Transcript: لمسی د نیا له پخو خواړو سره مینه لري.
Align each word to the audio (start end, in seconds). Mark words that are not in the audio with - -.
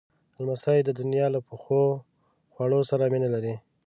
لمسی 0.43 0.79
د 0.85 0.89
نیا 1.11 1.25
له 1.35 1.39
پخو 1.47 1.83
خواړو 2.53 2.79
سره 2.89 3.03
مینه 3.13 3.29
لري. 3.35 3.53